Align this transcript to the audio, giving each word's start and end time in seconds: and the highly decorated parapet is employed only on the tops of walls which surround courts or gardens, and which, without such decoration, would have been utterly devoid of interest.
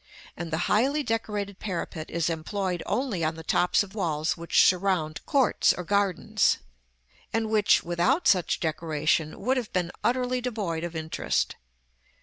and 0.35 0.49
the 0.49 0.57
highly 0.65 1.03
decorated 1.03 1.59
parapet 1.59 2.09
is 2.09 2.27
employed 2.27 2.81
only 2.87 3.23
on 3.23 3.35
the 3.35 3.43
tops 3.43 3.83
of 3.83 3.93
walls 3.93 4.35
which 4.35 4.65
surround 4.65 5.23
courts 5.27 5.73
or 5.73 5.83
gardens, 5.83 6.57
and 7.31 7.51
which, 7.51 7.83
without 7.83 8.27
such 8.27 8.59
decoration, 8.59 9.39
would 9.39 9.57
have 9.57 9.71
been 9.73 9.91
utterly 10.03 10.41
devoid 10.41 10.83
of 10.83 10.95
interest. 10.95 11.55